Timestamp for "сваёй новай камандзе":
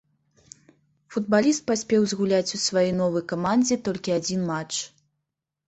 2.65-3.81